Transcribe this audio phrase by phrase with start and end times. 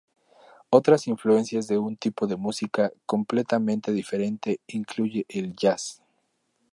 [0.71, 6.01] Otras influencias de un tipo de música completamente diferente incluye el jazz.